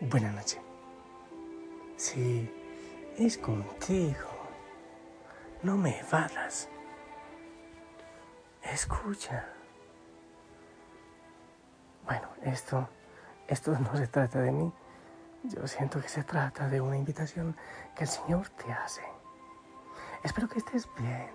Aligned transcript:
Buenas 0.00 0.34
noches. 0.34 0.60
Sí, 1.96 2.50
es 3.16 3.38
contigo. 3.38 4.28
No 5.62 5.76
me 5.76 5.98
evadas. 6.00 6.68
Escucha. 8.62 9.46
Bueno, 12.04 12.28
esto, 12.42 12.88
esto 13.48 13.78
no 13.78 13.96
se 13.96 14.06
trata 14.06 14.40
de 14.40 14.52
mí. 14.52 14.72
Yo 15.44 15.66
siento 15.66 16.00
que 16.00 16.08
se 16.08 16.22
trata 16.22 16.68
de 16.68 16.80
una 16.80 16.96
invitación 16.96 17.56
que 17.96 18.04
el 18.04 18.10
Señor 18.10 18.48
te 18.50 18.72
hace. 18.72 19.02
Espero 20.22 20.48
que 20.48 20.58
estés 20.58 20.88
bien. 20.98 21.30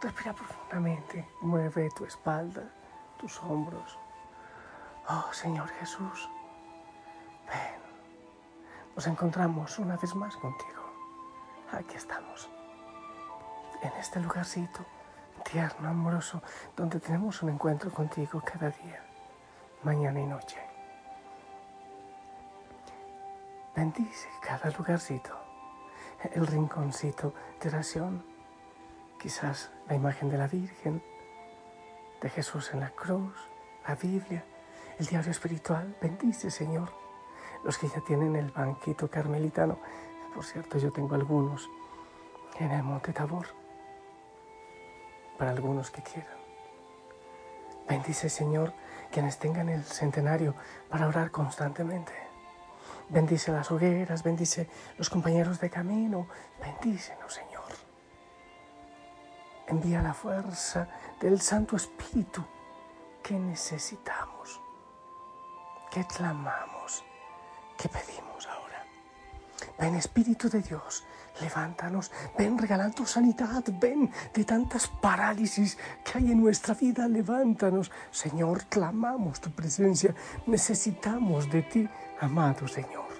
Respira 0.00 0.34
profundamente. 0.34 1.26
Mueve 1.40 1.88
tu 1.96 2.04
espalda, 2.04 2.70
tus 3.18 3.38
hombros. 3.42 4.01
Oh 5.08 5.32
Señor 5.32 5.68
Jesús, 5.68 6.30
ven. 7.46 7.82
Nos 8.94 9.06
encontramos 9.06 9.78
una 9.78 9.96
vez 9.96 10.14
más 10.14 10.36
contigo. 10.36 10.82
Aquí 11.72 11.96
estamos. 11.96 12.48
En 13.82 13.92
este 13.94 14.20
lugarcito 14.20 14.84
tierno, 15.42 15.88
amoroso, 15.88 16.42
donde 16.76 17.00
tenemos 17.00 17.42
un 17.42 17.50
encuentro 17.50 17.90
contigo 17.90 18.42
cada 18.44 18.70
día, 18.70 19.04
mañana 19.82 20.20
y 20.20 20.26
noche. 20.26 20.58
Bendice 23.74 24.28
cada 24.40 24.70
lugarcito, 24.70 25.36
el 26.32 26.46
rinconcito 26.46 27.34
de 27.60 27.68
oración, 27.68 28.24
quizás 29.18 29.70
la 29.88 29.94
imagen 29.94 30.30
de 30.30 30.38
la 30.38 30.46
Virgen, 30.46 31.02
de 32.20 32.30
Jesús 32.30 32.72
en 32.72 32.80
la 32.80 32.90
cruz, 32.90 33.34
la 33.86 33.94
Biblia, 33.94 34.44
el 34.98 35.06
diario 35.06 35.30
espiritual. 35.30 35.96
Bendice, 36.00 36.50
Señor, 36.50 36.92
los 37.64 37.78
que 37.78 37.88
ya 37.88 38.00
tienen 38.00 38.36
el 38.36 38.50
banquito 38.50 39.08
carmelitano. 39.08 39.78
Por 40.34 40.44
cierto, 40.44 40.78
yo 40.78 40.92
tengo 40.92 41.14
algunos 41.14 41.68
en 42.58 42.70
el 42.70 42.82
Monte 42.82 43.12
Tabor, 43.12 43.46
para 45.38 45.50
algunos 45.50 45.90
que 45.90 46.02
quieran. 46.02 46.36
Bendice, 47.88 48.28
Señor, 48.30 48.72
quienes 49.10 49.38
tengan 49.38 49.68
el 49.68 49.84
centenario 49.84 50.54
para 50.88 51.08
orar 51.08 51.30
constantemente. 51.30 52.12
Bendice 53.08 53.52
las 53.52 53.70
hogueras, 53.70 54.22
bendice 54.22 54.68
los 54.96 55.10
compañeros 55.10 55.60
de 55.60 55.68
camino, 55.68 56.26
bendícenos, 56.60 57.34
Señor. 57.34 57.62
Envía 59.66 60.00
la 60.00 60.14
fuerza 60.14 60.88
del 61.20 61.40
Santo 61.40 61.76
Espíritu 61.76 62.42
que 63.22 63.34
necesitamos 63.34 64.61
¿Qué 65.92 66.06
clamamos? 66.06 67.04
¿Qué 67.76 67.86
pedimos 67.86 68.46
ahora? 68.46 68.82
Ven 69.78 69.94
Espíritu 69.96 70.48
de 70.48 70.62
Dios, 70.62 71.04
levántanos, 71.38 72.10
ven 72.38 72.56
regalando 72.56 73.04
sanidad, 73.04 73.62
ven 73.78 74.10
de 74.32 74.44
tantas 74.44 74.88
parálisis 74.88 75.76
que 76.02 76.16
hay 76.16 76.32
en 76.32 76.40
nuestra 76.40 76.72
vida, 76.72 77.06
levántanos. 77.06 77.92
Señor, 78.10 78.64
clamamos 78.70 79.42
tu 79.42 79.50
presencia, 79.50 80.14
necesitamos 80.46 81.50
de 81.50 81.60
ti, 81.60 81.86
amado 82.20 82.66
Señor. 82.66 83.12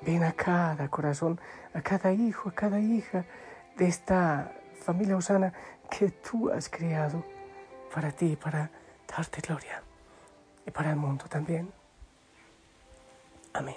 Ven 0.00 0.24
a 0.24 0.32
cada 0.32 0.88
corazón, 0.88 1.38
a 1.74 1.82
cada 1.82 2.14
hijo, 2.14 2.48
a 2.48 2.54
cada 2.54 2.80
hija 2.80 3.26
de 3.76 3.88
esta 3.88 4.52
familia 4.86 5.18
Osana 5.18 5.52
que 5.90 6.08
tú 6.08 6.48
has 6.48 6.70
creado 6.70 7.22
para 7.94 8.10
ti, 8.10 8.36
para 8.36 8.70
darte 9.06 9.42
gloria 9.42 9.82
y 10.66 10.70
para 10.70 10.90
el 10.90 10.96
mundo 10.96 11.24
también. 11.28 11.72
Amén. 13.52 13.76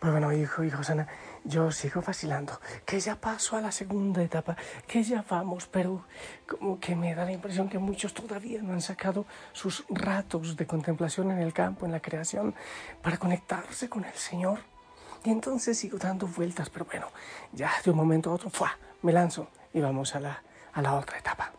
Pues 0.00 0.12
bueno, 0.12 0.32
hijo, 0.32 0.64
hijo 0.64 0.82
Sana, 0.82 1.06
yo 1.44 1.70
sigo 1.70 2.00
vacilando, 2.00 2.58
que 2.86 2.98
ya 3.00 3.16
paso 3.16 3.56
a 3.56 3.60
la 3.60 3.70
segunda 3.70 4.22
etapa, 4.22 4.56
que 4.86 5.02
ya 5.02 5.22
vamos, 5.28 5.66
pero 5.66 6.06
como 6.48 6.80
que 6.80 6.96
me 6.96 7.14
da 7.14 7.26
la 7.26 7.32
impresión 7.32 7.68
que 7.68 7.78
muchos 7.78 8.14
todavía 8.14 8.62
no 8.62 8.72
han 8.72 8.80
sacado 8.80 9.26
sus 9.52 9.84
ratos 9.90 10.56
de 10.56 10.66
contemplación 10.66 11.30
en 11.30 11.38
el 11.38 11.52
campo, 11.52 11.84
en 11.84 11.92
la 11.92 12.00
creación, 12.00 12.54
para 13.02 13.18
conectarse 13.18 13.90
con 13.90 14.06
el 14.06 14.14
Señor. 14.14 14.60
Y 15.22 15.30
entonces 15.30 15.78
sigo 15.78 15.98
dando 15.98 16.26
vueltas, 16.26 16.70
pero 16.70 16.86
bueno, 16.86 17.08
ya 17.52 17.70
de 17.84 17.90
un 17.90 17.98
momento 17.98 18.30
a 18.30 18.34
otro, 18.34 18.48
¡fua! 18.48 18.78
me 19.02 19.12
lanzo 19.12 19.48
y 19.74 19.80
vamos 19.80 20.14
a 20.14 20.20
la, 20.20 20.42
a 20.72 20.80
la 20.80 20.94
otra 20.94 21.18
etapa. 21.18 21.52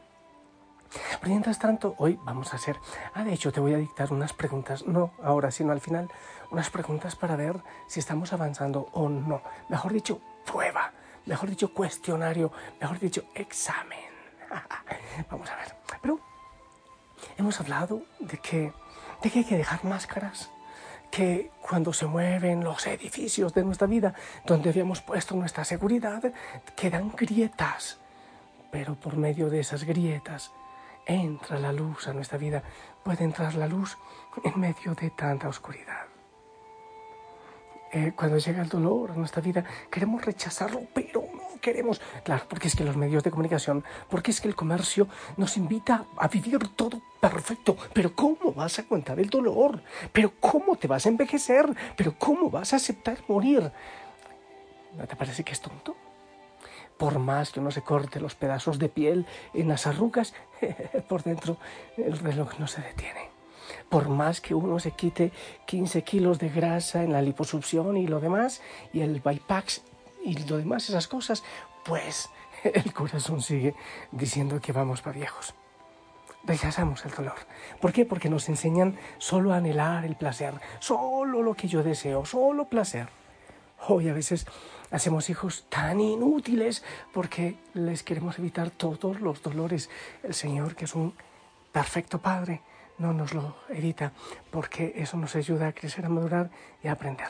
Pero 1.19 1.31
mientras 1.31 1.59
tanto, 1.59 1.95
hoy 1.97 2.19
vamos 2.23 2.53
a 2.53 2.57
hacer, 2.57 2.79
ah, 3.13 3.23
de 3.23 3.33
hecho 3.33 3.51
te 3.51 3.59
voy 3.59 3.73
a 3.73 3.77
dictar 3.77 4.11
unas 4.11 4.33
preguntas, 4.33 4.85
no 4.85 5.11
ahora, 5.23 5.51
sino 5.51 5.71
al 5.71 5.81
final, 5.81 6.09
unas 6.51 6.69
preguntas 6.69 7.15
para 7.15 7.35
ver 7.35 7.61
si 7.87 7.99
estamos 7.99 8.33
avanzando 8.33 8.87
o 8.91 9.07
no. 9.07 9.41
Mejor 9.69 9.93
dicho, 9.93 10.19
prueba, 10.45 10.91
mejor 11.25 11.49
dicho, 11.49 11.73
cuestionario, 11.73 12.51
mejor 12.79 12.99
dicho, 12.99 13.23
examen. 13.35 13.99
vamos 15.31 15.49
a 15.49 15.55
ver. 15.55 15.75
Pero 16.01 16.19
hemos 17.37 17.59
hablado 17.59 18.03
de 18.19 18.37
que, 18.37 18.73
de 19.21 19.29
que 19.29 19.39
hay 19.39 19.45
que 19.45 19.57
dejar 19.57 19.83
máscaras, 19.85 20.49
que 21.09 21.51
cuando 21.61 21.91
se 21.93 22.05
mueven 22.05 22.63
los 22.63 22.87
edificios 22.87 23.53
de 23.53 23.63
nuestra 23.63 23.87
vida, 23.87 24.13
donde 24.45 24.69
habíamos 24.69 25.01
puesto 25.01 25.35
nuestra 25.35 25.65
seguridad, 25.65 26.23
quedan 26.75 27.11
grietas. 27.11 27.99
Pero 28.71 28.95
por 28.95 29.17
medio 29.17 29.49
de 29.49 29.59
esas 29.59 29.83
grietas 29.83 30.51
entra 31.05 31.59
la 31.59 31.71
luz 31.71 32.07
a 32.07 32.13
nuestra 32.13 32.37
vida, 32.37 32.63
puede 33.03 33.23
entrar 33.23 33.55
la 33.55 33.67
luz 33.67 33.97
en 34.43 34.59
medio 34.59 34.93
de 34.95 35.09
tanta 35.11 35.47
oscuridad. 35.47 36.05
Eh, 37.93 38.13
cuando 38.15 38.37
llega 38.37 38.61
el 38.61 38.69
dolor 38.69 39.11
a 39.11 39.15
nuestra 39.15 39.41
vida, 39.41 39.65
queremos 39.89 40.23
rechazarlo, 40.23 40.81
pero 40.93 41.23
no 41.33 41.59
queremos. 41.59 41.99
Claro, 42.23 42.45
porque 42.47 42.69
es 42.69 42.75
que 42.75 42.85
los 42.85 42.95
medios 42.95 43.21
de 43.21 43.31
comunicación, 43.31 43.83
porque 44.09 44.31
es 44.31 44.39
que 44.39 44.47
el 44.47 44.55
comercio 44.55 45.09
nos 45.35 45.57
invita 45.57 46.05
a 46.17 46.29
vivir 46.29 46.69
todo 46.69 47.01
perfecto. 47.19 47.75
Pero 47.93 48.15
¿cómo 48.15 48.53
vas 48.53 48.79
a 48.79 48.83
aguantar 48.83 49.19
el 49.19 49.29
dolor? 49.29 49.83
¿Pero 50.13 50.31
cómo 50.39 50.77
te 50.77 50.87
vas 50.87 51.05
a 51.05 51.09
envejecer? 51.09 51.65
¿Pero 51.97 52.15
cómo 52.17 52.49
vas 52.49 52.71
a 52.71 52.77
aceptar 52.77 53.17
morir? 53.27 53.69
¿No 54.97 55.05
te 55.05 55.15
parece 55.17 55.43
que 55.43 55.51
es 55.51 55.59
tonto? 55.59 55.95
Por 57.01 57.17
más 57.17 57.49
que 57.49 57.59
uno 57.59 57.71
se 57.71 57.81
corte 57.81 58.19
los 58.19 58.35
pedazos 58.35 58.77
de 58.77 58.87
piel 58.87 59.25
en 59.55 59.67
las 59.69 59.87
arrugas, 59.87 60.35
por 61.09 61.23
dentro 61.23 61.57
el 61.97 62.15
reloj 62.19 62.59
no 62.59 62.67
se 62.67 62.79
detiene. 62.79 63.31
Por 63.89 64.07
más 64.07 64.39
que 64.39 64.53
uno 64.53 64.77
se 64.77 64.91
quite 64.91 65.31
15 65.65 66.03
kilos 66.03 66.37
de 66.37 66.49
grasa 66.49 67.03
en 67.03 67.11
la 67.11 67.23
liposucción 67.23 67.97
y 67.97 68.05
lo 68.05 68.19
demás, 68.19 68.61
y 68.93 69.01
el 69.01 69.19
bypass 69.19 69.81
y 70.23 70.37
lo 70.47 70.57
demás, 70.57 70.89
esas 70.89 71.07
cosas, 71.07 71.43
pues 71.83 72.29
el 72.63 72.93
corazón 72.93 73.41
sigue 73.41 73.73
diciendo 74.11 74.61
que 74.61 74.71
vamos 74.71 75.01
para 75.01 75.17
viejos. 75.17 75.55
Rechazamos 76.43 77.03
el 77.05 77.15
dolor. 77.15 77.39
¿Por 77.79 77.93
qué? 77.93 78.05
Porque 78.05 78.29
nos 78.29 78.47
enseñan 78.47 78.95
solo 79.17 79.53
a 79.53 79.57
anhelar 79.57 80.05
el 80.05 80.17
placer, 80.17 80.53
solo 80.79 81.41
lo 81.41 81.55
que 81.55 81.67
yo 81.67 81.81
deseo, 81.81 82.25
solo 82.25 82.65
placer. 82.65 83.09
Hoy 83.87 84.07
a 84.07 84.13
veces 84.13 84.45
hacemos 84.91 85.29
hijos 85.29 85.65
tan 85.69 85.99
inútiles 85.99 86.83
porque 87.13 87.57
les 87.73 88.03
queremos 88.03 88.37
evitar 88.37 88.69
todos 88.69 89.21
los 89.21 89.41
dolores. 89.41 89.89
El 90.23 90.33
Señor, 90.33 90.75
que 90.75 90.85
es 90.85 90.95
un 90.95 91.13
perfecto 91.71 92.19
Padre, 92.19 92.61
no 92.97 93.13
nos 93.13 93.33
lo 93.33 93.55
evita 93.69 94.11
porque 94.51 94.93
eso 94.95 95.17
nos 95.17 95.35
ayuda 95.35 95.67
a 95.67 95.73
crecer, 95.73 96.05
a 96.05 96.09
madurar 96.09 96.51
y 96.83 96.87
a 96.87 96.93
aprender. 96.93 97.29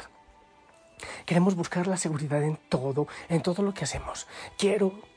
Queremos 1.26 1.56
buscar 1.56 1.88
la 1.88 1.98
seguridad 1.98 2.44
en 2.44 2.58
todo, 2.70 3.08
en 3.30 3.42
todo 3.42 3.64
lo 3.64 3.74
que 3.74 3.86
hacemos. 3.86 4.28
Quiero 4.58 5.11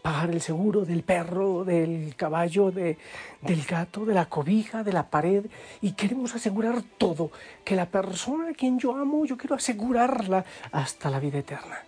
pagar 0.00 0.30
el 0.30 0.40
seguro 0.40 0.84
del 0.84 1.02
perro, 1.02 1.64
del 1.64 2.14
caballo, 2.16 2.70
de, 2.70 2.98
del 3.42 3.64
gato, 3.64 4.04
de 4.04 4.14
la 4.14 4.28
cobija, 4.28 4.82
de 4.82 4.92
la 4.92 5.08
pared, 5.08 5.46
y 5.80 5.92
queremos 5.92 6.34
asegurar 6.34 6.82
todo, 6.98 7.30
que 7.64 7.76
la 7.76 7.86
persona 7.86 8.50
a 8.50 8.54
quien 8.54 8.78
yo 8.78 8.96
amo, 8.96 9.24
yo 9.26 9.36
quiero 9.36 9.56
asegurarla 9.56 10.44
hasta 10.72 11.10
la 11.10 11.20
vida 11.20 11.38
eterna. 11.38 11.84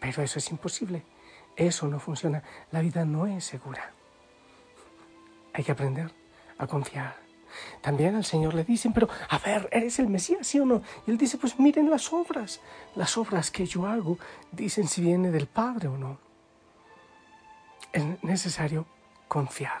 Pero 0.00 0.22
eso 0.22 0.38
es 0.38 0.50
imposible, 0.50 1.04
eso 1.56 1.86
no 1.86 2.00
funciona, 2.00 2.42
la 2.72 2.80
vida 2.80 3.04
no 3.04 3.26
es 3.26 3.44
segura. 3.44 3.92
Hay 5.52 5.64
que 5.64 5.72
aprender 5.72 6.10
a 6.58 6.66
confiar. 6.66 7.16
También 7.80 8.14
al 8.14 8.24
Señor 8.24 8.54
le 8.54 8.62
dicen, 8.62 8.92
pero 8.92 9.08
a 9.28 9.38
ver, 9.38 9.68
¿eres 9.72 9.98
el 9.98 10.06
Mesías, 10.06 10.46
sí 10.46 10.60
o 10.60 10.64
no? 10.64 10.82
Y 11.06 11.10
él 11.10 11.18
dice, 11.18 11.36
pues 11.36 11.58
miren 11.58 11.90
las 11.90 12.12
obras, 12.12 12.60
las 12.94 13.18
obras 13.18 13.50
que 13.50 13.66
yo 13.66 13.86
hago, 13.86 14.18
dicen 14.52 14.86
si 14.86 15.02
viene 15.02 15.32
del 15.32 15.48
Padre 15.48 15.88
o 15.88 15.98
no 15.98 16.29
es 17.92 18.04
necesario 18.22 18.86
confiar. 19.28 19.80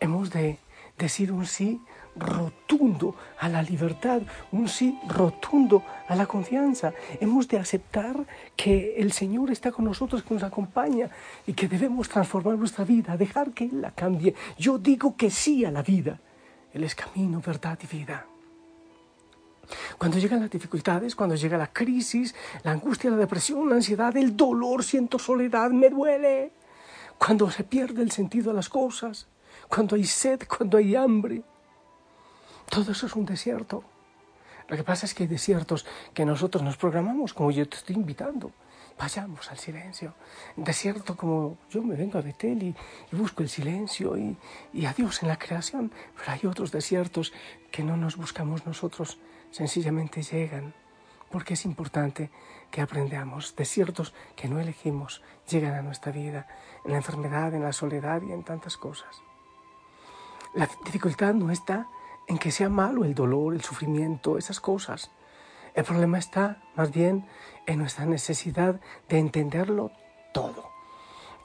Hemos 0.00 0.30
de 0.30 0.58
decir 0.96 1.32
un 1.32 1.46
sí 1.46 1.80
rotundo 2.16 3.14
a 3.38 3.48
la 3.48 3.62
libertad, 3.62 4.22
un 4.52 4.68
sí 4.68 4.98
rotundo 5.06 5.82
a 6.08 6.16
la 6.16 6.26
confianza. 6.26 6.92
Hemos 7.20 7.46
de 7.48 7.58
aceptar 7.58 8.16
que 8.56 8.96
el 8.98 9.12
Señor 9.12 9.50
está 9.50 9.70
con 9.70 9.84
nosotros, 9.84 10.22
que 10.22 10.34
nos 10.34 10.42
acompaña 10.42 11.10
y 11.46 11.52
que 11.52 11.68
debemos 11.68 12.08
transformar 12.08 12.58
nuestra 12.58 12.84
vida, 12.84 13.16
dejar 13.16 13.52
que 13.52 13.64
Él 13.64 13.80
la 13.80 13.92
cambie. 13.92 14.34
Yo 14.56 14.78
digo 14.78 15.16
que 15.16 15.30
sí 15.30 15.64
a 15.64 15.70
la 15.70 15.82
vida. 15.82 16.20
Él 16.72 16.84
es 16.84 16.94
camino, 16.94 17.40
verdad 17.40 17.78
y 17.82 17.96
vida. 17.96 18.26
Cuando 19.98 20.18
llegan 20.18 20.40
las 20.40 20.50
dificultades, 20.50 21.16
cuando 21.16 21.34
llega 21.34 21.58
la 21.58 21.72
crisis, 21.72 22.34
la 22.62 22.70
angustia, 22.70 23.10
la 23.10 23.16
depresión, 23.16 23.68
la 23.68 23.74
ansiedad, 23.74 24.16
el 24.16 24.36
dolor, 24.36 24.84
siento 24.84 25.18
soledad, 25.18 25.70
me 25.70 25.90
duele. 25.90 26.52
Cuando 27.18 27.50
se 27.50 27.64
pierde 27.64 28.02
el 28.02 28.12
sentido 28.12 28.52
a 28.52 28.54
las 28.54 28.68
cosas, 28.68 29.26
cuando 29.68 29.96
hay 29.96 30.04
sed, 30.04 30.42
cuando 30.46 30.78
hay 30.78 30.94
hambre. 30.94 31.42
Todo 32.70 32.92
eso 32.92 33.06
es 33.06 33.16
un 33.16 33.26
desierto. 33.26 33.82
Lo 34.68 34.76
que 34.76 34.84
pasa 34.84 35.06
es 35.06 35.14
que 35.14 35.24
hay 35.24 35.28
desiertos 35.28 35.84
que 36.14 36.24
nosotros 36.24 36.62
nos 36.62 36.76
programamos, 36.76 37.34
como 37.34 37.50
yo 37.50 37.68
te 37.68 37.76
estoy 37.76 37.96
invitando. 37.96 38.52
Vayamos 38.98 39.50
al 39.50 39.58
silencio. 39.58 40.14
Desierto 40.56 41.16
como 41.16 41.56
yo 41.70 41.82
me 41.82 41.96
vengo 41.96 42.18
a 42.18 42.22
Betel 42.22 42.62
y, 42.62 42.74
busco 43.16 43.42
el 43.42 43.48
silencio 43.48 44.16
y, 44.16 44.36
y 44.72 44.86
a 44.86 44.92
Dios 44.92 45.22
en 45.22 45.28
la 45.28 45.38
creación. 45.38 45.90
Pero 46.16 46.30
hay 46.30 46.46
otros 46.46 46.70
desiertos 46.70 47.32
que 47.72 47.82
no 47.82 47.96
nos 47.96 48.16
buscamos 48.16 48.66
nosotros, 48.66 49.18
sencillamente 49.50 50.22
llegan. 50.22 50.74
Porque 51.30 51.54
es 51.54 51.64
importante 51.64 52.30
que 52.70 52.80
aprendamos. 52.80 53.54
Desiertos 53.54 54.14
que 54.34 54.48
no 54.48 54.60
elegimos 54.60 55.22
llegan 55.48 55.74
a 55.74 55.82
nuestra 55.82 56.12
vida, 56.12 56.46
en 56.84 56.92
la 56.92 56.96
enfermedad, 56.98 57.54
en 57.54 57.62
la 57.62 57.72
soledad 57.72 58.22
y 58.22 58.32
en 58.32 58.44
tantas 58.44 58.76
cosas. 58.76 59.22
La 60.54 60.68
dificultad 60.84 61.34
no 61.34 61.50
está 61.50 61.88
en 62.26 62.38
que 62.38 62.50
sea 62.50 62.68
malo 62.68 63.04
el 63.04 63.14
dolor, 63.14 63.54
el 63.54 63.62
sufrimiento, 63.62 64.38
esas 64.38 64.60
cosas. 64.60 65.10
El 65.74 65.84
problema 65.84 66.18
está 66.18 66.62
más 66.74 66.92
bien 66.92 67.26
en 67.66 67.78
nuestra 67.78 68.06
necesidad 68.06 68.80
de 69.08 69.18
entenderlo 69.18 69.92
todo. 70.32 70.77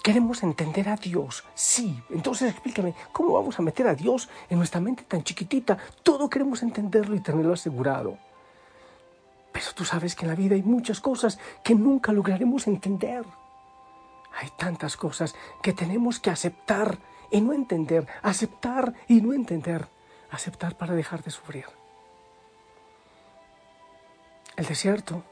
Queremos 0.04 0.44
entender 0.44 0.90
a 0.90 0.96
Dios, 0.96 1.44
sí. 1.56 2.00
Entonces 2.12 2.52
explícame, 2.52 2.94
¿cómo 3.12 3.34
vamos 3.34 3.58
a 3.58 3.64
meter 3.64 3.88
a 3.88 3.96
Dios 3.96 4.30
en 4.50 4.60
nuestra 4.60 4.80
mente 4.80 5.04
tan 5.04 5.24
chiquitita? 5.24 5.78
Todo 6.04 6.30
queremos 6.30 6.62
entenderlo 6.62 7.16
y 7.16 7.22
tenerlo 7.22 7.54
asegurado. 7.54 8.20
Pero 9.52 9.66
tú 9.74 9.86
sabes 9.86 10.14
que 10.14 10.26
en 10.26 10.30
la 10.30 10.36
vida 10.36 10.54
hay 10.54 10.64
muchas 10.64 11.00
cosas 11.00 11.40
que 11.64 11.74
nunca 11.74 12.12
lograremos 12.12 12.68
entender. 12.68 13.26
Hay 14.40 14.50
tantas 14.58 14.98
cosas 14.98 15.34
que 15.64 15.74
tenemos 15.74 16.20
que 16.20 16.30
aceptar 16.30 17.00
y 17.32 17.42
no 17.42 17.54
entender, 17.54 18.06
aceptar 18.22 18.94
y 19.08 19.22
no 19.22 19.34
entender 19.34 19.88
aceptar 20.34 20.76
para 20.76 20.96
dejar 20.96 21.24
de 21.24 21.32
sufrir. 21.32 21.66
El 24.56 24.66
desierto 24.66 25.24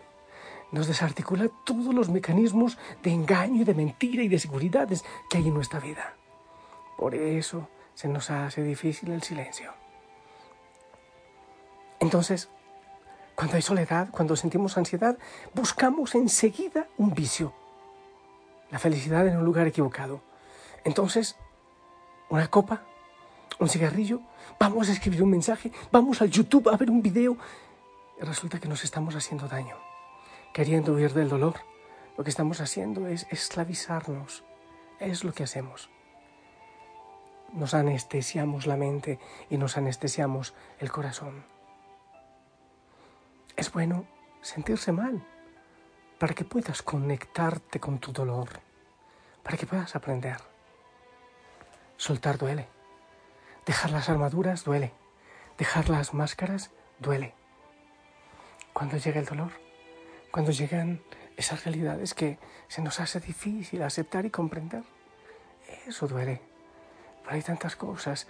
nos 0.72 0.88
desarticula 0.88 1.50
todos 1.66 1.94
los 1.94 2.10
mecanismos 2.10 2.78
de 3.04 3.12
engaño 3.12 3.62
y 3.62 3.66
de 3.66 3.74
mentira 3.74 4.24
y 4.24 4.28
de 4.28 4.40
seguridades 4.40 5.04
que 5.30 5.38
hay 5.38 5.48
en 5.48 5.54
nuestra 5.54 5.80
vida. 5.80 6.16
Por 6.98 7.16
eso 7.16 7.68
se 7.94 8.08
nos 8.08 8.30
hace 8.30 8.64
difícil 8.64 9.12
el 9.12 9.22
silencio. 9.22 9.74
Entonces, 12.00 12.50
cuando 13.36 13.56
hay 13.56 13.62
soledad, 13.62 14.10
cuando 14.12 14.36
sentimos 14.36 14.78
ansiedad, 14.78 15.18
buscamos 15.54 16.16
enseguida 16.16 16.88
un 16.98 17.14
vicio, 17.14 17.54
la 18.70 18.80
felicidad 18.80 19.28
en 19.28 19.38
un 19.38 19.46
lugar 19.46 19.68
equivocado. 19.68 20.22
Entonces, 20.84 21.36
una 22.30 22.48
copa, 22.50 22.84
un 23.60 23.70
cigarrillo, 23.70 24.22
vamos 24.60 24.90
a 24.90 24.94
escribir 24.94 25.22
un 25.22 25.30
mensaje, 25.30 25.72
vamos 25.92 26.22
al 26.22 26.30
YouTube 26.30 26.70
a 26.70 26.78
ver 26.78 26.90
un 26.90 27.02
video. 27.02 27.38
Resulta 28.20 28.60
que 28.60 28.68
nos 28.68 28.84
estamos 28.84 29.16
haciendo 29.16 29.48
daño, 29.48 29.76
queriendo 30.53 30.94
huir 30.94 31.13
del 31.13 31.30
dolor. 31.30 31.56
Lo 32.18 32.24
que 32.24 32.30
estamos 32.30 32.62
haciendo 32.62 33.07
es 33.07 33.27
esclavizarnos. 33.30 34.44
Es 35.00 35.24
lo 35.24 35.33
que 35.33 35.44
hacemos. 35.44 35.89
Nos 37.53 37.74
anestesiamos 37.74 38.65
la 38.65 38.77
mente 38.77 39.19
y 39.50 39.57
nos 39.57 39.77
anestesiamos 39.77 40.53
el 40.80 40.92
corazón. 40.92 41.45
Es 43.56 43.71
bueno 43.71 44.06
sentirse 44.42 44.92
mal 44.92 45.25
para 46.18 46.33
que 46.33 46.45
puedas 46.45 46.81
conectarte 46.81 47.80
con 47.80 48.00
tu 48.00 48.12
dolor, 48.12 48.50
para 49.44 49.57
que 49.57 49.65
puedas 49.65 49.95
aprender. 49.95 50.38
Soltar 51.98 52.38
duele. 52.38 52.68
Dejar 53.65 53.92
las 53.92 54.09
armaduras 54.09 54.63
duele. 54.63 54.94
Dejar 55.57 55.89
las 55.89 56.13
máscaras 56.13 56.71
duele. 57.00 57.36
Cuando 58.74 58.98
llega 58.98 59.19
el 59.19 59.25
dolor, 59.25 59.51
cuando 60.31 60.51
llegan 60.51 61.01
esas 61.38 61.66
realidades 61.66 62.13
que 62.13 62.39
se 62.68 62.81
nos 62.81 63.00
hace 63.00 63.19
difícil 63.19 63.81
aceptar 63.83 64.25
y 64.25 64.30
comprender, 64.30 64.83
eso 65.88 66.07
duele. 66.07 66.42
Pero 67.22 67.36
hay 67.36 67.42
tantas 67.42 67.75
cosas 67.75 68.28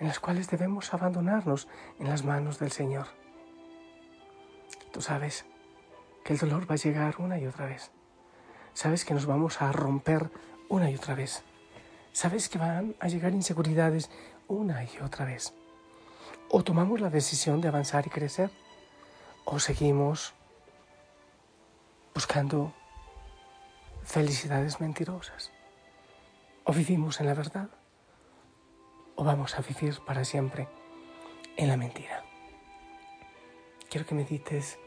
en 0.00 0.08
las 0.08 0.18
cuales 0.18 0.48
debemos 0.48 0.92
abandonarnos 0.92 1.68
en 1.98 2.08
las 2.08 2.24
manos 2.24 2.58
del 2.58 2.72
Señor. 2.72 3.06
Tú 4.92 5.00
sabes 5.00 5.44
que 6.24 6.32
el 6.32 6.38
dolor 6.38 6.68
va 6.70 6.74
a 6.74 6.78
llegar 6.78 7.16
una 7.18 7.38
y 7.38 7.46
otra 7.46 7.66
vez. 7.66 7.90
Sabes 8.74 9.04
que 9.04 9.14
nos 9.14 9.26
vamos 9.26 9.60
a 9.60 9.70
romper 9.72 10.30
una 10.68 10.90
y 10.90 10.94
otra 10.94 11.14
vez. 11.14 11.42
Sabes 12.12 12.48
que 12.48 12.58
van 12.58 12.94
a 13.00 13.08
llegar 13.08 13.32
inseguridades 13.32 14.10
una 14.48 14.84
y 14.84 14.98
otra 15.02 15.24
vez. 15.24 15.52
O 16.50 16.62
tomamos 16.62 17.00
la 17.00 17.10
decisión 17.10 17.60
de 17.60 17.68
avanzar 17.68 18.06
y 18.06 18.10
crecer, 18.10 18.50
o 19.44 19.58
seguimos 19.58 20.34
buscando 22.22 22.72
felicidades 24.04 24.80
mentirosas. 24.80 25.50
O 26.62 26.72
vivimos 26.72 27.18
en 27.18 27.26
la 27.26 27.34
verdad, 27.34 27.68
o 29.16 29.24
vamos 29.24 29.58
a 29.58 29.60
vivir 29.60 29.98
para 30.06 30.24
siempre 30.24 30.68
en 31.56 31.66
la 31.66 31.76
mentira. 31.76 32.22
Quiero 33.90 34.06
que 34.06 34.14
medites 34.14 34.78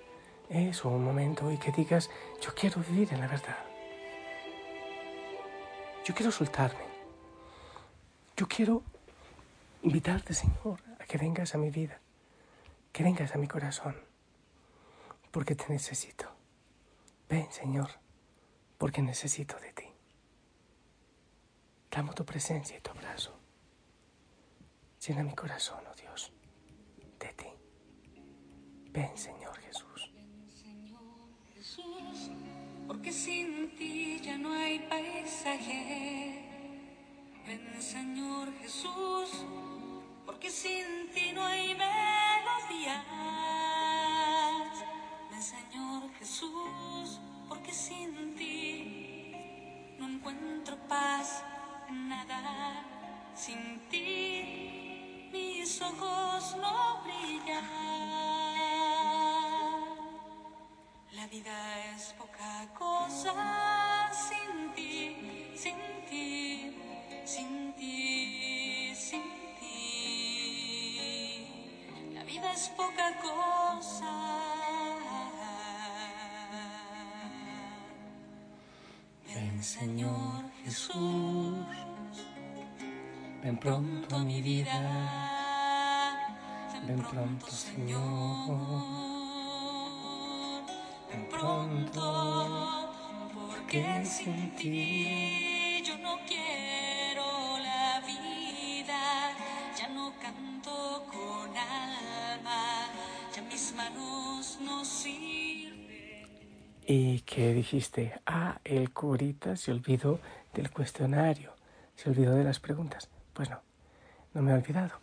eso 0.47 0.87
un 0.87 1.03
momento 1.03 1.51
y 1.51 1.57
que 1.57 1.73
digas, 1.73 2.09
yo 2.39 2.55
quiero 2.55 2.79
vivir 2.79 3.11
en 3.11 3.19
la 3.19 3.27
verdad. 3.27 3.65
Yo 6.05 6.15
quiero 6.15 6.31
soltarme. 6.31 6.85
Yo 8.37 8.47
quiero 8.47 8.81
invitarte, 9.81 10.33
Señor, 10.33 10.79
a 11.01 11.03
que 11.03 11.17
vengas 11.17 11.53
a 11.53 11.57
mi 11.57 11.69
vida, 11.69 11.99
que 12.93 13.03
vengas 13.03 13.35
a 13.35 13.37
mi 13.37 13.49
corazón, 13.49 13.93
porque 15.31 15.55
te 15.55 15.67
necesito. 15.67 16.34
Ven, 17.29 17.51
Señor, 17.51 17.89
porque 18.77 19.01
necesito 19.01 19.59
de 19.59 19.73
ti. 19.73 19.85
Clamo 21.89 22.13
tu 22.13 22.25
presencia 22.25 22.77
y 22.77 22.81
tu 22.81 22.91
abrazo. 22.91 23.37
Llena 25.05 25.23
mi 25.23 25.33
corazón, 25.33 25.83
oh 25.89 25.95
Dios, 25.95 26.31
de 27.19 27.33
ti. 27.33 27.47
Ven, 28.91 29.17
Señor 29.17 29.57
Jesús. 29.59 30.11
Ven, 30.13 30.49
Señor 30.49 31.29
Jesús, 31.53 32.31
porque 32.87 33.11
sin 33.11 33.75
ti 33.75 34.19
ya 34.21 34.37
no 34.37 34.53
hay 34.53 34.79
paisaje. 34.87 36.43
Ven, 37.45 37.81
Señor 37.81 38.51
Jesús 38.59 39.45
porque 40.25 40.49
sin 40.49 41.09
ti 41.13 41.31
no 41.33 41.43
hay 41.43 41.75
melodías. 41.75 43.54
Jesús, 46.25 47.19
porque 47.47 47.71
sin 47.71 48.33
ti 48.35 49.31
no 49.99 50.07
encuentro 50.07 50.75
paz 50.87 51.43
en 51.87 52.09
nada. 52.09 52.83
Sin 53.35 53.87
ti 53.91 55.29
mis 55.31 55.79
ojos 55.83 56.57
no 56.59 57.03
brillan. 57.03 57.63
La 61.11 61.27
vida 61.27 61.93
es 61.93 62.15
poca 62.17 62.73
cosa 62.73 63.14
Señor 79.65 80.45
Jesús, 80.63 81.65
ven 83.41 83.57
pronto 83.57 84.15
a 84.15 84.19
mi 84.19 84.39
vida, 84.39 84.79
ven 86.85 87.01
pronto 87.01 87.47
Señor, 87.47 88.59
ven 91.09 91.27
pronto, 91.31 92.91
porque 93.33 94.05
sin 94.05 94.55
ti 94.55 95.54
y 106.87 107.21
que 107.21 107.53
dijiste, 107.53 108.13
ah, 108.25 108.59
el 108.63 108.91
curita 108.91 109.55
se 109.55 109.71
olvidó 109.71 110.19
del 110.53 110.69
cuestionario, 110.69 111.53
se 111.95 112.09
olvidó 112.09 112.35
de 112.35 112.43
las 112.43 112.59
preguntas. 112.59 113.09
Pues 113.33 113.49
no, 113.49 113.61
no 114.33 114.41
me 114.41 114.51
he 114.51 114.55
olvidado. 114.55 114.99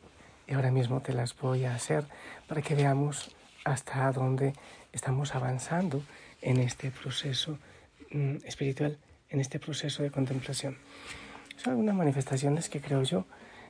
Y 0.46 0.54
ahora 0.54 0.70
mismo 0.70 1.00
te 1.00 1.12
las 1.12 1.36
voy 1.36 1.64
a 1.64 1.74
hacer 1.74 2.04
para 2.46 2.62
que 2.62 2.74
veamos 2.74 3.34
hasta 3.64 4.10
dónde 4.12 4.54
estamos 4.92 5.34
avanzando 5.34 6.02
en 6.40 6.58
este 6.58 6.90
proceso 6.90 7.58
mm, 8.10 8.36
espiritual, 8.44 8.98
en 9.30 9.40
este 9.40 9.58
proceso 9.58 10.02
de 10.02 10.10
contemplación. 10.10 10.78
Son 11.56 11.72
algunas 11.72 11.94
manifestaciones 11.94 12.68
que 12.68 12.80
creo 12.80 13.02
yo 13.02 13.24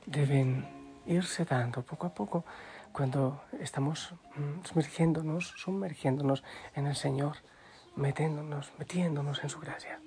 deben 0.05 0.65
irse 1.05 1.45
dando 1.45 1.83
poco 1.83 2.07
a 2.07 2.13
poco 2.13 2.45
cuando 2.91 3.43
estamos 3.59 4.13
mm, 4.35 4.65
sumergiéndonos, 4.65 5.53
sumergiéndonos 5.57 6.43
en 6.75 6.87
el 6.87 6.95
Señor, 6.95 7.37
metiéndonos, 7.95 8.71
metiéndonos 8.77 9.43
en 9.43 9.49
su 9.49 9.59
gracia. 9.59 9.99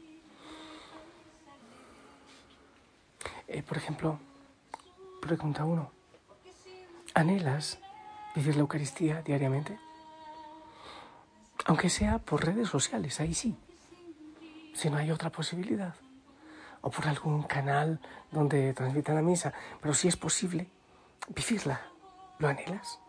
Eh, 3.49 3.63
por 3.63 3.77
ejemplo, 3.77 4.19
pregunta 5.21 5.65
uno, 5.65 5.91
¿anhelas 7.15 7.79
vivir 8.35 8.57
la 8.57 8.63
Eucaristía 8.63 9.23
diariamente? 9.23 9.79
Aunque 11.67 11.91
sea 11.91 12.19
por 12.19 12.45
redes 12.45 12.69
sociales, 12.69 13.21
ahí 13.21 13.35
sí, 13.35 13.57
si 14.75 14.91
no 14.91 14.99
hay 14.99 15.11
otra 15.11 15.31
posibilidad. 15.31 15.95
O 16.83 16.91
por 16.91 17.09
algún 17.09 17.43
canal 17.43 18.01
donde 18.31 18.73
transmitan 18.75 19.17
la 19.17 19.23
misa, 19.23 19.53
pero 19.81 19.95
si 19.95 20.07
es 20.07 20.17
posible, 20.17 20.69
vivirla 21.29 21.81
¿Lo 22.39 22.49
anhelas? 22.49 23.01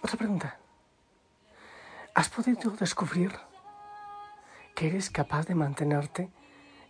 Otra 0.00 0.16
pregunta. 0.16 0.61
¿Has 2.14 2.28
podido 2.28 2.70
descubrir 2.72 3.32
que 4.74 4.88
eres 4.88 5.08
capaz 5.08 5.46
de 5.46 5.54
mantenerte 5.54 6.30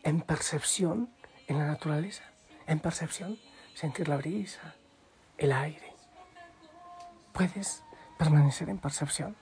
en 0.02 0.20
percepción 0.20 1.10
en 1.46 1.58
la 1.58 1.66
naturaleza? 1.66 2.24
En 2.66 2.80
percepción, 2.80 3.38
sentir 3.74 4.08
la 4.08 4.16
brisa, 4.16 4.74
el 5.38 5.52
aire. 5.52 5.94
Puedes 7.32 7.84
permanecer 8.18 8.68
en 8.68 8.78
percepción 8.78 9.36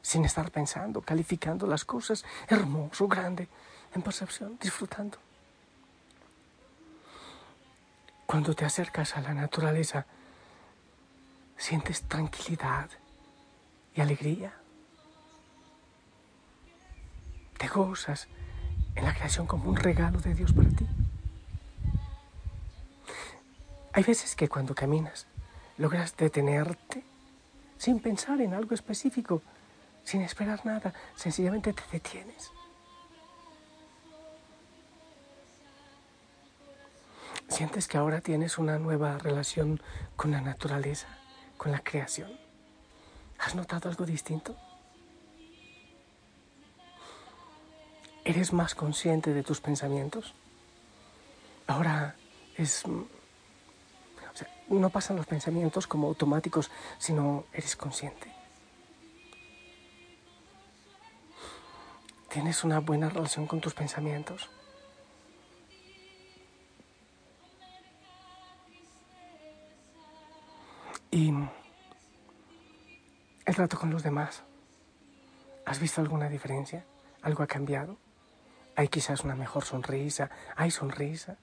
sin 0.00 0.24
estar 0.24 0.50
pensando, 0.52 1.02
calificando 1.02 1.66
las 1.66 1.84
cosas, 1.84 2.24
hermoso, 2.46 3.08
grande, 3.08 3.48
en 3.94 4.02
percepción, 4.02 4.58
disfrutando. 4.60 5.18
Cuando 8.26 8.54
te 8.54 8.64
acercas 8.64 9.16
a 9.16 9.20
la 9.22 9.34
naturaleza, 9.34 10.06
sientes 11.56 12.02
tranquilidad 12.02 12.88
y 13.94 14.00
alegría. 14.00 14.54
Te 17.58 17.68
gozas 17.68 18.28
en 18.94 19.04
la 19.04 19.14
creación 19.14 19.46
como 19.46 19.68
un 19.68 19.76
regalo 19.76 20.20
de 20.20 20.34
Dios 20.34 20.52
para 20.52 20.68
ti. 20.70 20.86
Hay 23.92 24.02
veces 24.02 24.34
que 24.34 24.48
cuando 24.48 24.74
caminas 24.74 25.26
logras 25.76 26.16
detenerte 26.16 27.04
sin 27.76 28.00
pensar 28.00 28.40
en 28.40 28.54
algo 28.54 28.74
específico, 28.74 29.42
sin 30.04 30.22
esperar 30.22 30.64
nada, 30.64 30.92
sencillamente 31.16 31.72
te 31.72 31.82
detienes 31.92 32.50
¿Sientes 37.48 37.88
que 37.88 37.96
ahora 37.96 38.20
tienes 38.20 38.58
una 38.58 38.78
nueva 38.78 39.18
relación 39.18 39.80
con 40.16 40.30
la 40.30 40.40
naturaleza, 40.40 41.08
con 41.56 41.72
la 41.72 41.80
creación? 41.80 42.30
¿Has 43.38 43.54
notado 43.54 43.88
algo 43.88 44.04
distinto? 44.04 44.54
¿Eres 48.28 48.52
más 48.52 48.74
consciente 48.74 49.32
de 49.32 49.42
tus 49.42 49.58
pensamientos? 49.58 50.34
Ahora 51.66 52.14
es... 52.58 52.84
O 52.84 53.06
sea, 54.34 54.46
no 54.68 54.90
pasan 54.90 55.16
los 55.16 55.24
pensamientos 55.24 55.86
como 55.86 56.08
automáticos, 56.08 56.70
sino 56.98 57.46
eres 57.54 57.74
consciente. 57.74 58.30
¿Tienes 62.28 62.64
una 62.64 62.80
buena 62.80 63.08
relación 63.08 63.46
con 63.46 63.62
tus 63.62 63.72
pensamientos? 63.72 64.50
Y 71.10 71.32
el 73.46 73.54
trato 73.56 73.78
con 73.78 73.88
los 73.88 74.02
demás. 74.02 74.42
¿Has 75.64 75.80
visto 75.80 76.02
alguna 76.02 76.28
diferencia? 76.28 76.84
¿Algo 77.22 77.42
ha 77.42 77.46
cambiado? 77.46 77.96
¿Hay 78.78 78.86
quizás 78.86 79.24
una 79.24 79.34
mejor 79.34 79.64
sonrisa? 79.64 80.30
¿Hay 80.54 80.70
sonrisa? 80.70 81.36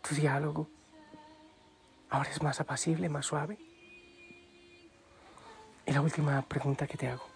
¿Tu 0.00 0.14
diálogo 0.14 0.68
ahora 2.08 2.30
es 2.30 2.40
más 2.40 2.60
apacible, 2.60 3.08
más 3.08 3.26
suave? 3.26 3.58
Y 5.84 5.90
la 5.90 6.00
última 6.00 6.40
pregunta 6.42 6.86
que 6.86 6.96
te 6.96 7.08
hago. 7.08 7.26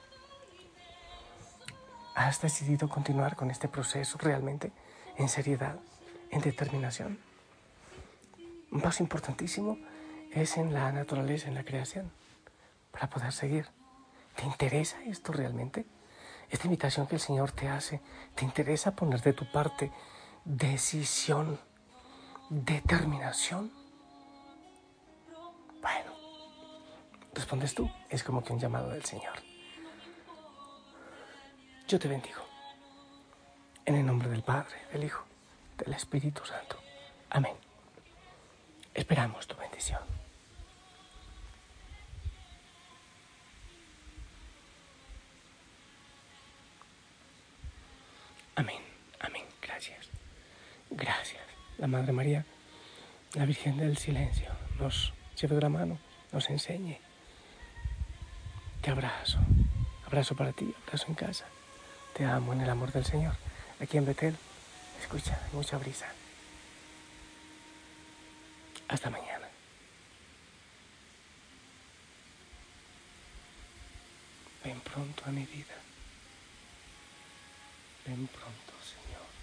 ¿Has 2.15 2.41
decidido 2.41 2.89
continuar 2.89 3.35
con 3.35 3.51
este 3.51 3.67
proceso 3.67 4.17
realmente 4.17 4.71
en 5.17 5.29
seriedad, 5.29 5.81
en 6.31 6.41
determinación? 6.41 7.19
Un 8.71 8.81
paso 8.81 9.03
importantísimo 9.03 9.77
es 10.31 10.57
en 10.57 10.73
la 10.73 10.93
naturaleza, 10.93 11.49
en 11.49 11.55
la 11.55 11.65
creación, 11.65 12.13
para 12.93 13.11
poder 13.11 13.33
seguir. 13.33 13.67
¿Te 14.37 14.45
interesa 14.45 15.03
esto 15.03 15.33
realmente? 15.33 15.85
Esta 16.51 16.67
invitación 16.67 17.07
que 17.07 17.17
el 17.17 17.21
Señor 17.21 17.53
te 17.53 17.69
hace, 17.69 18.01
¿te 18.35 18.45
interesa 18.45 18.97
poner 18.97 19.21
de 19.21 19.33
tu 19.33 19.51
parte 19.51 19.93
decisión, 20.45 21.61
determinación? 22.49 23.71
Bueno, 25.83 26.13
respondes 27.35 27.75
tú, 27.75 27.91
es 28.09 28.23
como 28.23 28.43
que 28.43 28.53
un 28.53 28.59
llamado 28.59 28.91
del 28.91 29.05
Señor. 29.05 29.35
Yo 31.87 31.99
te 31.99 32.09
bendigo. 32.09 32.41
En 33.85 33.95
el 33.95 34.05
nombre 34.05 34.29
del 34.29 34.43
Padre, 34.43 34.77
del 34.93 35.05
Hijo, 35.05 35.25
del 35.79 35.95
Espíritu 35.95 36.45
Santo. 36.45 36.77
Amén. 37.31 37.55
Esperamos 38.95 39.47
tu 39.47 39.57
bendición. 39.57 40.18
Amén, 48.59 48.83
amén, 49.21 49.45
gracias. 49.63 50.09
Gracias. 50.91 51.45
La 51.77 51.87
Madre 51.87 52.13
María, 52.13 52.45
la 53.35 53.45
Virgen 53.45 53.77
del 53.77 53.97
Silencio, 53.97 54.51
nos 54.81 55.13
lleve 55.41 55.55
de 55.55 55.61
la 55.61 55.69
mano, 55.69 56.01
nos 56.33 56.51
enseñe. 56.51 56.99
Te 58.83 58.91
abrazo, 58.91 59.39
abrazo 60.05 60.35
para 60.35 60.53
ti, 60.53 60.75
abrazo 60.89 61.07
en 61.07 61.15
casa. 61.15 61.45
Te 62.15 62.25
amo 62.25 62.53
en 62.53 62.63
el 62.63 62.69
amor 62.69 62.91
del 62.91 63.05
Señor. 63.05 63.37
Aquí 63.81 63.97
en 63.97 64.07
Betel, 64.07 64.37
escucha, 65.01 65.41
mucha 65.53 65.79
brisa. 65.79 66.09
Hasta 68.89 69.09
mañana. 69.09 69.47
Ven 74.65 74.81
pronto 74.81 75.23
a 75.27 75.31
mi 75.31 75.47
vida. 75.47 75.88
Ven 78.09 78.27
pronto, 78.29 78.73
Señor. 78.81 79.38